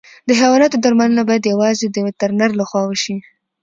[0.27, 3.17] د حیواناتو درملنه باید یوازې د وترنر له خوا وشي.